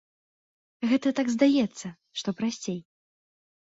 [0.93, 1.87] Гэта так здаецца,
[2.23, 2.79] што прасцей.